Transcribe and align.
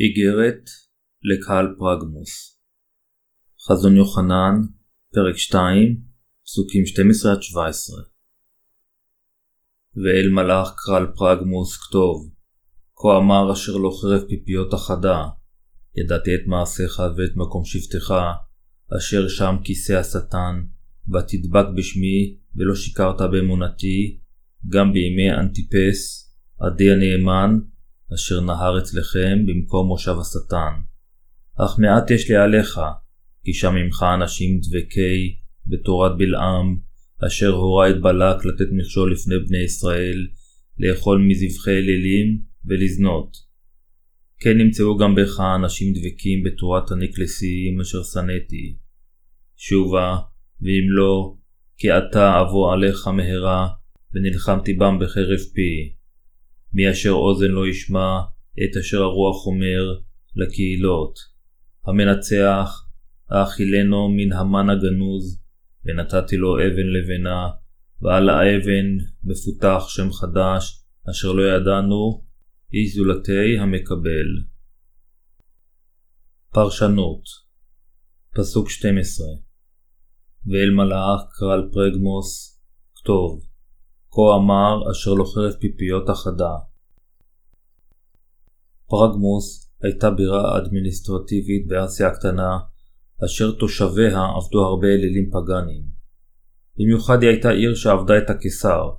איגרת 0.00 0.70
לקהל 1.22 1.66
פרגמוס. 1.78 2.60
חזון 3.66 3.96
יוחנן, 3.96 4.54
פרק 5.14 5.36
2, 5.36 6.00
פסוקים 6.44 6.84
12-17 6.84 6.86
ואל 9.96 10.28
מלאך 10.30 10.74
קרל 10.76 11.06
פרגמוס 11.16 11.76
כתוב, 11.76 12.30
כה 12.96 13.18
אמר 13.18 13.52
אשר 13.52 13.72
לא 13.72 13.90
חרב 14.00 14.28
פיפיות 14.28 14.74
אחדה, 14.74 15.22
ידעתי 15.96 16.34
את 16.34 16.46
מעשיך 16.46 16.98
ואת 16.98 17.36
מקום 17.36 17.64
שבטך, 17.64 18.14
אשר 18.96 19.28
שם 19.28 19.56
כיסא 19.64 19.92
השטן, 19.92 20.62
ותדבק 21.14 21.66
בשמי, 21.76 22.36
ולא 22.56 22.74
שיקרת 22.74 23.20
באמונתי, 23.30 24.20
גם 24.68 24.92
בימי 24.92 25.30
אנטיפס, 25.32 26.32
עדי 26.60 26.90
הנאמן, 26.90 27.58
אשר 28.14 28.40
נהר 28.40 28.78
אצלכם 28.78 29.46
במקום 29.46 29.86
מושב 29.88 30.14
השטן. 30.20 30.72
אך 31.58 31.78
מעט 31.78 32.10
יש 32.10 32.30
לי 32.30 32.36
עליך, 32.36 32.80
כי 33.44 33.52
שם 33.54 33.74
ממך 33.74 34.04
אנשים 34.14 34.60
דבקי 34.60 35.36
בתורת 35.66 36.12
בלעם, 36.18 36.78
אשר 37.26 37.52
הורה 37.52 37.90
את 37.90 38.00
בלק 38.00 38.44
לתת 38.44 38.72
מכשול 38.72 39.12
לפני 39.12 39.34
בני 39.48 39.58
ישראל, 39.58 40.26
לאכול 40.78 41.26
מזבחי 41.28 41.70
אלילים 41.70 42.40
ולזנות. 42.64 43.36
כן 44.40 44.58
נמצאו 44.58 44.96
גם 44.96 45.14
בך 45.14 45.40
אנשים 45.56 45.92
דבקים 45.92 46.42
בתורת 46.44 46.90
הנקלסיים 46.90 47.80
אשר 47.80 48.02
שנאתי. 48.02 48.76
שובה, 49.56 50.16
ואם 50.60 50.86
לא, 50.88 51.34
כי 51.78 51.90
עתה 51.90 52.40
אבוא 52.40 52.72
עליך 52.72 53.06
מהרה, 53.06 53.68
ונלחמתי 54.14 54.72
בם 54.72 54.98
בחרב 55.00 55.38
פי. 55.54 55.95
מי 56.76 56.90
אשר 56.90 57.10
אוזן 57.10 57.50
לא 57.50 57.66
ישמע 57.66 58.20
את 58.64 58.76
אשר 58.80 59.02
הרוח 59.02 59.46
אומר 59.46 59.98
לקהילות. 60.34 61.18
המנצח, 61.86 62.86
האכילנו 63.30 64.08
מן 64.08 64.32
המן 64.32 64.70
הגנוז, 64.70 65.42
ונתתי 65.84 66.36
לו 66.36 66.56
אבן 66.58 66.86
לבנה, 66.96 67.48
ועל 68.02 68.28
האבן 68.28 68.86
מפותח 69.24 69.84
שם 69.88 70.12
חדש, 70.12 70.84
אשר 71.10 71.32
לא 71.32 71.42
ידענו, 71.42 72.24
איש 72.72 72.94
זולתי 72.94 73.58
המקבל. 73.58 74.28
פרשנות 76.52 77.22
פסוק 78.34 78.70
12 78.70 79.26
ואל 80.46 80.70
מלאך 80.70 81.20
קרל 81.38 81.68
פרגמוס, 81.72 82.60
כתוב 82.94 83.46
כה 84.16 84.36
אמר 84.36 84.90
אשר 84.90 85.10
לא 85.14 85.24
חרב 85.34 85.52
פיפיות 85.60 86.10
אחדה. 86.10 86.54
פרגמוס 88.88 89.72
הייתה 89.82 90.10
בירה 90.10 90.58
אדמיניסטרטיבית 90.58 91.66
באסיה 91.66 92.08
הקטנה, 92.08 92.58
אשר 93.24 93.52
תושביה 93.52 94.24
עבדו 94.36 94.64
הרבה 94.64 94.88
אלילים 94.88 95.30
פגאנים. 95.30 95.82
במיוחד 96.76 97.22
היא 97.22 97.30
הייתה 97.30 97.50
עיר 97.50 97.74
שעבדה 97.74 98.18
את 98.18 98.30
הקיסר. 98.30 98.90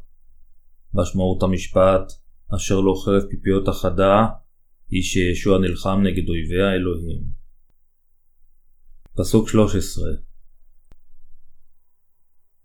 משמעות 0.93 1.43
המשפט, 1.43 2.13
אשר 2.55 2.79
לא 2.79 2.93
חרב 3.05 3.23
פיפיות 3.29 3.69
אחדה, 3.69 4.27
היא 4.89 5.03
שישוע 5.03 5.59
נלחם 5.59 6.01
נגד 6.03 6.29
אויבי 6.29 6.63
האלוהים. 6.63 7.23
פסוק 9.15 9.49
13 9.49 10.03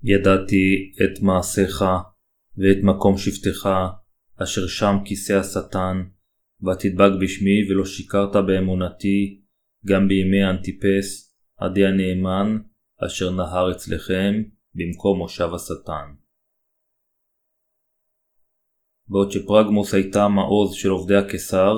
ידעתי 0.02 0.92
את 1.04 1.22
מעשיך 1.22 1.84
ואת 2.56 2.76
מקום 2.82 3.18
שבטך, 3.18 3.68
אשר 4.42 4.66
שם 4.66 4.96
כיסא 5.04 5.32
השטן, 5.32 6.02
ותדבק 6.62 7.10
בשמי 7.20 7.70
ולא 7.70 7.84
שיקרת 7.84 8.36
באמונתי, 8.46 9.40
גם 9.86 10.08
בימי 10.08 10.44
אנטיפס, 10.44 11.36
עדי 11.56 11.86
הנאמן, 11.86 12.58
אשר 13.06 13.30
נהר 13.30 13.72
אצלכם, 13.72 14.42
במקום 14.74 15.18
מושב 15.18 15.48
השטן. 15.54 16.06
בעוד 19.08 19.30
שפרגמוס 19.30 19.94
הייתה 19.94 20.28
מעוז 20.28 20.74
של 20.74 20.88
עובדי 20.88 21.16
הקיסר, 21.16 21.74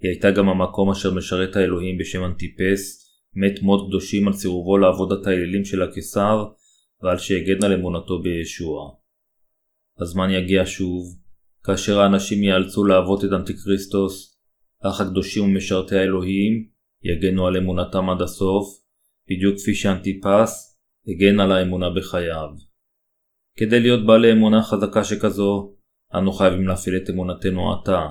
היא 0.00 0.10
הייתה 0.10 0.30
גם 0.30 0.48
המקום 0.48 0.90
אשר 0.90 1.14
משרת 1.14 1.56
האלוהים 1.56 1.98
בשם 1.98 2.24
אנטיפס, 2.24 3.08
מת 3.34 3.62
מות 3.62 3.88
קדושים 3.88 4.28
על 4.28 4.34
סירובו 4.34 4.78
לעבודת 4.78 5.26
האלילים 5.26 5.64
של 5.64 5.82
הקיסר, 5.82 6.44
ועל 7.02 7.18
שהגן 7.18 7.64
על 7.64 7.72
אמונתו 7.72 8.22
בישוע. 8.22 9.01
הזמן 10.02 10.30
יגיע 10.30 10.62
שוב, 10.66 11.18
כאשר 11.64 12.00
האנשים 12.00 12.42
ייאלצו 12.42 12.84
לעבוד 12.84 13.24
את 13.24 13.30
אנטיקריסטוס, 13.32 14.38
אך 14.82 15.00
הקדושים 15.00 15.44
ומשרתי 15.44 15.96
האלוהים 15.96 16.68
יגנו 17.02 17.46
על 17.46 17.56
אמונתם 17.56 18.10
עד 18.10 18.22
הסוף, 18.22 18.66
בדיוק 19.30 19.56
כפי 19.56 19.74
שאנטיפס 19.74 20.78
הגן 21.08 21.40
על 21.40 21.52
האמונה 21.52 21.90
בחייו. 21.90 22.48
כדי 23.58 23.80
להיות 23.80 24.06
בעלי 24.06 24.32
אמונה 24.32 24.62
חזקה 24.62 25.04
שכזו, 25.04 25.76
אנו 26.14 26.32
חייבים 26.32 26.68
להפעיל 26.68 26.96
את 26.96 27.10
אמונתנו 27.10 27.72
עתה, 27.72 28.06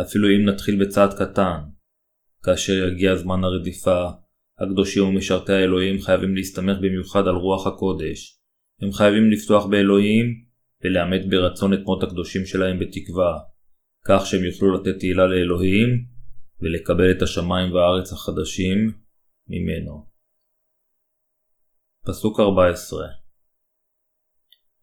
אפילו 0.00 0.28
אם 0.28 0.48
נתחיל 0.48 0.84
בצעד 0.84 1.14
קטן. 1.14 1.60
כאשר 2.42 2.72
יגיע 2.72 3.14
זמן 3.14 3.44
הרדיפה, 3.44 4.04
הקדושים 4.58 5.04
ומשרתי 5.04 5.52
האלוהים 5.52 6.00
חייבים 6.00 6.34
להסתמך 6.34 6.76
במיוחד 6.78 7.20
על 7.20 7.34
רוח 7.34 7.66
הקודש. 7.66 8.40
הם 8.82 8.92
חייבים 8.92 9.30
לפתוח 9.30 9.66
באלוהים 9.66 10.45
ולאמת 10.86 11.28
ברצון 11.30 11.74
את 11.74 11.78
מות 11.84 12.02
הקדושים 12.02 12.46
שלהם 12.46 12.78
בתקווה, 12.78 13.38
כך 14.04 14.26
שהם 14.26 14.44
יוכלו 14.44 14.74
לתת 14.74 14.98
תהילה 14.98 15.26
לאלוהים 15.26 16.06
ולקבל 16.60 17.10
את 17.10 17.22
השמיים 17.22 17.72
והארץ 17.72 18.12
החדשים 18.12 18.92
ממנו. 19.48 20.06
פסוק 22.06 22.40
14 22.40 23.06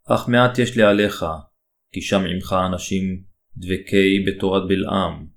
אך 0.06 0.30
מעט 0.30 0.58
יש 0.58 0.78
לי 0.78 0.84
עליך, 0.84 1.26
כי 1.94 2.02
שם 2.02 2.22
עמך 2.36 2.56
אנשים 2.72 3.24
דבקי 3.58 4.26
בתורת 4.28 4.68
בלעם, 4.68 5.28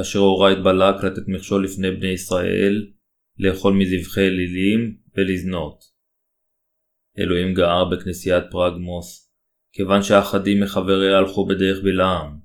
אשר 0.00 0.18
הורה 0.18 0.52
את 0.52 0.62
בלק 0.64 1.04
לתת 1.04 1.28
מכשול 1.28 1.64
לפני 1.64 1.90
בני 1.90 2.08
ישראל, 2.08 2.92
לאכול 3.38 3.74
מזבחי 3.74 4.20
אלילים 4.20 4.96
ולזנות. 5.16 5.84
אלוהים 7.18 7.54
גער 7.54 7.84
בכנסיית 7.90 8.44
פרגמוס, 8.50 9.29
כיוון 9.72 10.02
שאחדים 10.02 10.60
מחבריה 10.60 11.18
הלכו 11.18 11.46
בדרך 11.46 11.82
בלעם. 11.84 12.38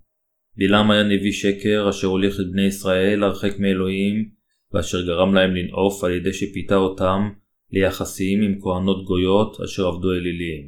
בלעם 0.57 0.91
היה 0.91 1.03
נביא 1.03 1.31
שקר 1.31 1.89
אשר 1.89 2.07
הוליך 2.07 2.35
את 2.39 2.51
בני 2.51 2.61
ישראל 2.61 3.23
הרחק 3.23 3.59
מאלוהים, 3.59 4.29
ואשר 4.71 5.05
גרם 5.05 5.33
להם 5.33 5.55
לנעוף 5.55 6.03
על 6.03 6.11
ידי 6.11 6.33
שפיתה 6.33 6.75
אותם 6.75 7.29
ליחסים 7.71 8.41
עם 8.41 8.61
כהנות 8.61 9.05
גויות 9.05 9.61
אשר 9.61 9.87
עבדו 9.87 10.11
אלילים. 10.11 10.67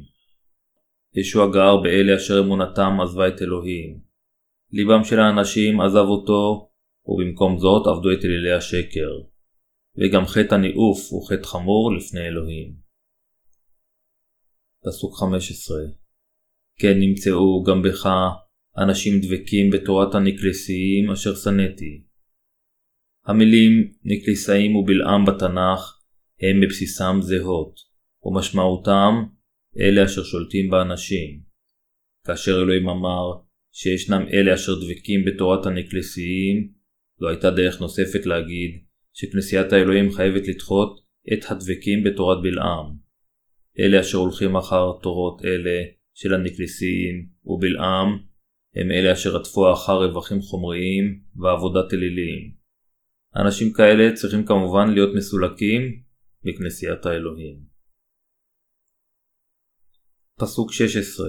ישוע 1.14 1.52
גר 1.52 1.76
באלה 1.76 2.16
אשר 2.16 2.40
אמונתם 2.40 3.00
עזבה 3.02 3.28
את 3.28 3.42
אלוהים. 3.42 4.00
ליבם 4.72 5.04
של 5.04 5.20
האנשים 5.20 5.80
עזב 5.80 6.06
אותו, 6.08 6.70
ובמקום 7.06 7.58
זאת 7.58 7.86
עבדו 7.86 8.12
את 8.12 8.24
אלילי 8.24 8.52
השקר. 8.52 9.10
וגם 9.98 10.26
חטא 10.26 10.54
הניאוף 10.54 10.98
הוא 11.10 11.28
חטא 11.28 11.46
חמור 11.46 11.92
לפני 11.96 12.20
אלוהים. 12.20 12.74
פסוק 14.84 15.18
15 15.20 15.76
כן 16.80 16.98
נמצאו 16.98 17.62
גם 17.62 17.82
בך 17.82 18.06
אנשים 18.78 19.20
דבקים 19.20 19.70
בתורת 19.70 20.14
הנקלסיים 20.14 21.10
אשר 21.12 21.34
שנאתי. 21.34 22.02
המילים 23.26 23.92
נקליסאים 24.04 24.76
ובלעם 24.76 25.24
בתנ"ך 25.24 25.98
הם 26.40 26.60
בבסיסם 26.60 27.18
זהות, 27.20 27.74
ומשמעותם 28.24 29.24
אלה 29.80 30.04
אשר 30.04 30.22
שולטים 30.22 30.70
באנשים. 30.70 31.40
כאשר 32.26 32.62
אלוהים 32.62 32.88
אמר 32.88 33.32
שישנם 33.72 34.26
אלה 34.32 34.54
אשר 34.54 34.72
דבקים 34.74 35.24
בתורת 35.24 35.66
הנקלסיים, 35.66 36.72
זו 37.20 37.28
הייתה 37.28 37.50
דרך 37.50 37.80
נוספת 37.80 38.26
להגיד 38.26 38.84
שכנסיית 39.12 39.72
האלוהים 39.72 40.12
חייבת 40.12 40.48
לדחות 40.48 41.00
את 41.32 41.50
הדבקים 41.50 42.04
בתורת 42.04 42.38
בלעם. 42.42 42.96
אלה 43.80 44.00
אשר 44.00 44.18
הולכים 44.18 44.56
אחר 44.56 44.92
תורות 45.02 45.44
אלה 45.44 45.97
של 46.20 46.34
הנקליסיים 46.34 47.28
ובלעם 47.44 48.08
הם 48.74 48.90
אלה 48.90 49.12
אשר 49.12 49.30
רדפו 49.30 49.72
אחר 49.72 49.92
רווחים 49.92 50.40
חומריים 50.40 51.22
ועבודת 51.36 51.92
אלילים. 51.92 52.54
אנשים 53.36 53.72
כאלה 53.72 54.14
צריכים 54.14 54.46
כמובן 54.46 54.90
להיות 54.94 55.14
מסולקים 55.16 56.02
בכנסיית 56.44 57.06
האלוהים. 57.06 57.60
פסוק 60.38 60.72
16 60.72 61.26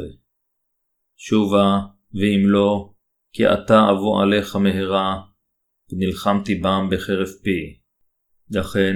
שובה 1.18 1.80
ואם 2.14 2.44
לא 2.46 2.94
כי 3.34 3.46
עתה 3.46 3.80
אבוא 3.92 4.24
עליך 4.24 4.56
מהרה 4.56 5.22
ונלחמתי 5.92 6.56
בם 6.56 6.90
בחרב 6.92 7.28
פי. 7.44 7.80
לכן 8.52 8.96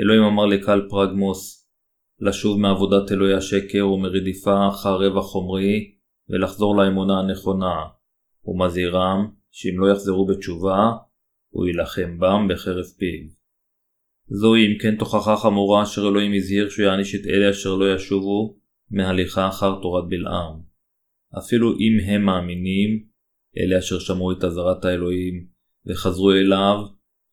אלוהים 0.00 0.22
אמר 0.22 0.46
לקהל 0.46 0.88
פרגמוס 0.90 1.59
לשוב 2.20 2.60
מעבודת 2.60 3.12
אלוהי 3.12 3.34
השקר 3.34 3.88
ומרדיפה 3.88 4.68
אחר 4.68 4.96
רווח 4.96 5.24
חומרי 5.24 5.94
ולחזור 6.28 6.76
לאמונה 6.76 7.18
הנכונה, 7.18 7.76
ומזהירם 8.44 9.30
שאם 9.50 9.80
לא 9.80 9.92
יחזרו 9.92 10.26
בתשובה, 10.26 10.90
הוא 11.50 11.66
יילחם 11.66 12.18
בם 12.18 12.48
בחרב 12.48 12.84
פיו. 12.84 13.28
זוהי 14.28 14.66
אם 14.66 14.78
כן 14.78 14.96
תוכחה 14.96 15.36
חמורה 15.36 15.82
אשר 15.82 16.08
אלוהים 16.08 16.32
הזהיר 16.36 16.68
שהוא 16.68 16.86
יעניש 16.86 17.14
את 17.14 17.26
אלה 17.26 17.50
אשר 17.50 17.74
לא 17.74 17.94
ישובו 17.94 18.56
מהליכה 18.90 19.48
אחר 19.48 19.80
תורת 19.82 20.04
בלעם. 20.08 20.60
אפילו 21.38 21.72
אם 21.72 22.10
הם 22.10 22.22
מאמינים, 22.22 23.04
אלה 23.58 23.78
אשר 23.78 23.98
שמעו 23.98 24.32
את 24.32 24.44
אזהרת 24.44 24.84
האלוהים 24.84 25.46
וחזרו 25.86 26.32
אליו, 26.32 26.76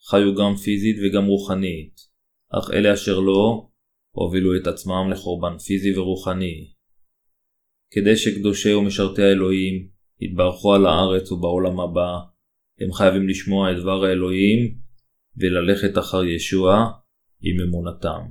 חיו 0.10 0.36
גם 0.36 0.56
פיזית 0.56 0.96
וגם 1.04 1.26
רוחנית, 1.26 1.96
אך 2.50 2.72
אלה 2.74 2.94
אשר 2.94 3.20
לא, 3.20 3.67
הובילו 4.20 4.50
את 4.62 4.68
עצמם 4.68 5.12
לחורבן 5.12 5.58
פיזי 5.58 5.98
ורוחני. 5.98 6.74
כדי 7.92 8.16
שקדושי 8.16 8.74
ומשרתי 8.74 9.22
האלוהים 9.22 9.88
יתברכו 10.20 10.74
על 10.76 10.86
הארץ 10.86 11.32
ובעולם 11.32 11.80
הבא, 11.80 12.12
הם 12.80 12.94
חייבים 12.94 13.30
לשמוע 13.30 13.72
את 13.72 13.78
דבר 13.78 14.04
האלוהים 14.04 14.78
וללכת 15.38 15.98
אחר 15.98 16.24
ישוע 16.24 16.86
עם 17.42 17.56
אמונתם. 17.68 18.22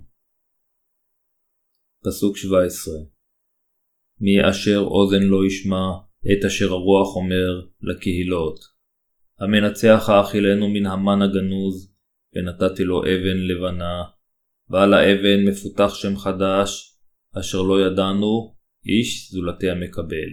פסוק 2.04 2.36
17 2.36 2.94
מי 4.20 4.50
אשר 4.50 4.78
אוזן 4.78 5.22
לא 5.22 5.46
ישמע 5.46 5.86
את 6.32 6.44
אשר 6.44 6.72
הרוח 6.72 7.16
אומר 7.16 7.66
לקהילות. 7.80 8.60
המנצח 9.40 10.08
האכילנו 10.08 10.68
מן 10.68 10.86
המן 10.86 11.22
הגנוז, 11.22 11.94
ונתתי 12.34 12.84
לו 12.84 13.02
אבן 13.02 13.38
לבנה, 13.48 14.02
ועל 14.70 14.94
האבן 14.94 15.44
מפותח 15.48 15.94
שם 15.94 16.16
חדש, 16.16 16.98
אשר 17.40 17.62
לא 17.62 17.86
ידענו, 17.86 18.54
איש 18.86 19.30
זולתי 19.30 19.70
המקבל. 19.70 20.30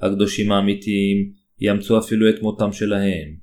הקדושים 0.00 0.52
האמיתיים 0.52 1.32
יאמצו 1.58 1.98
אפילו 1.98 2.28
את 2.30 2.42
מותם 2.42 2.72
שלהם. 2.72 3.36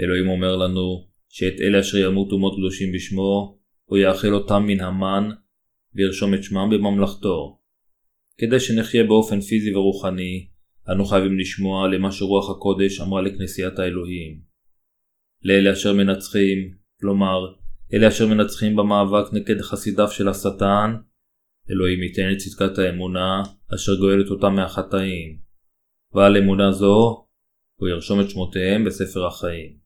אלוהים 0.00 0.28
אומר 0.28 0.56
לנו 0.56 1.08
שאת 1.28 1.60
אלה 1.60 1.80
אשר 1.80 1.98
ימותו 1.98 2.38
מות 2.38 2.52
קדושים 2.56 2.92
בשמו, 2.92 3.58
הוא 3.84 3.98
יאכיל 3.98 4.34
אותם 4.34 4.64
מן 4.66 4.80
המן, 4.80 5.30
וירשום 5.94 6.34
את 6.34 6.42
שמם 6.42 6.70
בממלכתו. 6.70 7.58
כדי 8.38 8.60
שנחיה 8.60 9.04
באופן 9.04 9.40
פיזי 9.40 9.74
ורוחני, 9.74 10.48
אנו 10.92 11.04
חייבים 11.04 11.38
לשמוע 11.38 11.88
למה 11.88 12.12
שרוח 12.12 12.50
הקודש 12.50 13.00
אמרה 13.00 13.22
לכנסיית 13.22 13.78
האלוהים. 13.78 14.40
לאלה 15.42 15.72
אשר 15.72 15.92
מנצחים, 15.92 16.74
כלומר, 17.00 17.54
אלה 17.94 18.08
אשר 18.08 18.26
מנצחים 18.26 18.76
במאבק 18.76 19.32
נגד 19.32 19.60
חסידיו 19.60 20.08
של 20.10 20.28
השטן, 20.28 20.96
אלוהים 21.70 22.02
ייתן 22.02 22.32
את 22.32 22.36
צדקת 22.38 22.78
האמונה 22.78 23.42
אשר 23.74 23.94
גואלת 23.94 24.30
אותם 24.30 24.54
מהחטאים, 24.54 25.38
ועל 26.14 26.36
אמונה 26.36 26.72
זו 26.72 27.26
הוא 27.80 27.88
ירשום 27.88 28.20
את 28.20 28.30
שמותיהם 28.30 28.84
בספר 28.84 29.26
החיים. 29.26 29.78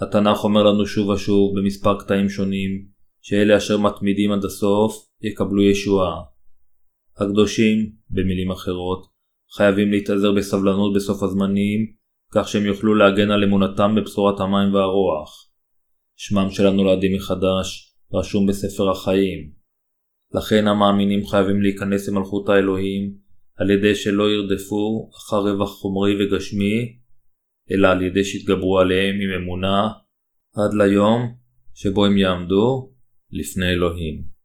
התנ"ך 0.00 0.44
אומר 0.44 0.62
לנו 0.62 0.86
שוב 0.86 1.08
ושוב 1.08 1.58
במספר 1.58 1.98
קטעים 2.00 2.28
שונים 2.28 2.86
שאלה 3.22 3.56
אשר 3.56 3.78
מתמידים 3.78 4.32
עד 4.32 4.44
הסוף 4.44 5.08
יקבלו 5.20 5.62
ישועה. 5.62 6.22
הקדושים, 7.16 7.92
במילים 8.10 8.50
אחרות, 8.50 9.06
חייבים 9.56 9.90
להתאזר 9.90 10.32
בסבלנות 10.32 10.94
בסוף 10.94 11.22
הזמנים, 11.22 11.92
כך 12.32 12.48
שהם 12.48 12.66
יוכלו 12.66 12.94
להגן 12.94 13.30
על 13.30 13.44
אמונתם 13.44 13.94
בבשורת 13.96 14.40
המים 14.40 14.74
והרוח. 14.74 15.49
שמם 16.22 16.50
של 16.50 16.66
הנולדים 16.66 17.16
מחדש 17.16 17.94
רשום 18.14 18.46
בספר 18.46 18.90
החיים. 18.90 19.50
לכן 20.34 20.66
המאמינים 20.66 21.26
חייבים 21.26 21.62
להיכנס 21.62 22.08
למלכות 22.08 22.48
האלוהים 22.48 23.14
על 23.56 23.70
ידי 23.70 23.94
שלא 23.94 24.30
ירדפו 24.30 25.10
אחר 25.16 25.36
רווח 25.36 25.70
חומרי 25.70 26.12
וגשמי, 26.14 26.98
אלא 27.70 27.88
על 27.88 28.02
ידי 28.02 28.24
שיתגברו 28.24 28.78
עליהם 28.78 29.14
עם 29.14 29.42
אמונה 29.42 29.88
עד 30.56 30.74
ליום 30.74 31.34
שבו 31.74 32.06
הם 32.06 32.18
יעמדו 32.18 32.92
לפני 33.30 33.70
אלוהים. 33.70 34.39